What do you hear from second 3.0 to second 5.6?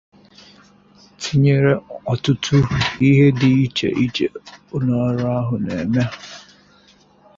ihe dị iche iche ụlọọrụ ahụ